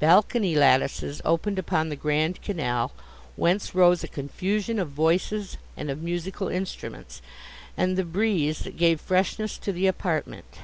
[0.00, 2.92] Balcony lattices opened upon the grand canal,
[3.36, 7.20] whence rose a confusion of voices and of musical instruments,
[7.76, 10.60] and the breeze that gave freshness to the apartment.